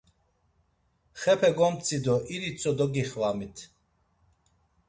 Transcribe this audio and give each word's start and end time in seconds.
Xepe 1.23 1.49
gomtzi 1.59 1.97
do 2.05 2.15
iritzo 2.35 2.69
dogixvamit. 2.79 3.55